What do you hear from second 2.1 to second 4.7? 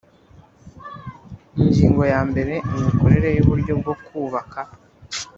yambere Imikorere y uburyo bwo kubaka